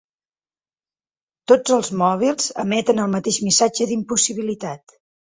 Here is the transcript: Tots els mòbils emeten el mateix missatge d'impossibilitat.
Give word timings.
Tots 1.51 1.75
els 1.75 1.91
mòbils 2.03 2.47
emeten 2.63 3.03
el 3.05 3.13
mateix 3.17 3.39
missatge 3.49 3.89
d'impossibilitat. 3.93 4.97